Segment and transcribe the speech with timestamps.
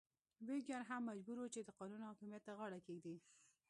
[0.47, 3.15] ویګیان هم مجبور وو چې د قانون حاکمیت ته غاړه کېږدي.